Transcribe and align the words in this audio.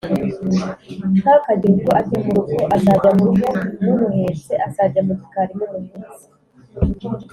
ntakagire 1.17 1.71
ubwo 1.77 1.91
ajya 1.99 2.15
mu 2.25 2.31
rugo, 2.37 2.59
azajya 2.75 3.09
mu 3.17 3.23
rugo 3.29 3.47
mumuhetse, 3.81 4.53
azajya 4.67 5.01
mu 5.07 5.13
gikari 5.19 5.53
mumuhetse 5.59 6.25